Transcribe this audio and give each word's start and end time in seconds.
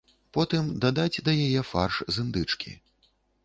Потым 0.37 0.71
дадаць 0.85 1.21
да 1.29 1.37
яе 1.45 1.61
фарш 1.75 2.01
з 2.15 2.27
індычкі. 2.27 2.77